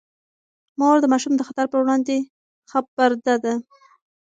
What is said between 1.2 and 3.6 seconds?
د خطر پر وړاندې خبرده ده.